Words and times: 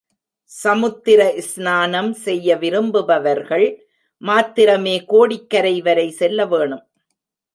சமுத்திர 0.51 1.21
ஸ்நானம் 1.39 2.09
செய்ய 2.13 2.55
விரும்புவர்கள் 2.57 3.67
மாத்திரமே 4.21 4.95
கோடிக்கரைவரை 5.11 6.07
செல்லவேணும். 6.19 6.83